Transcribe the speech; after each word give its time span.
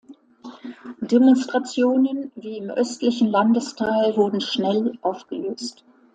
Demonstrationen 1.01 2.31
wie 2.33 2.57
im 2.57 2.71
östlichen 2.71 3.27
Landesteil 3.27 4.17
wurden 4.17 4.41
schnell 4.41 4.97
aufgelöst. 5.03 5.83